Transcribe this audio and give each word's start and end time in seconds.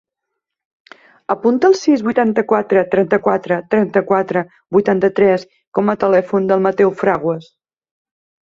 Apunta 1.33 1.69
el 1.71 1.75
sis, 1.81 2.01
vuitanta-quatre, 2.07 2.83
trenta-quatre, 2.95 3.59
trenta-quatre, 3.75 4.43
vuitanta-tres 4.79 5.47
com 5.79 5.95
a 5.95 5.99
telèfon 6.07 6.53
del 6.55 6.65
Mateu 6.69 6.97
Fraguas. 7.05 7.51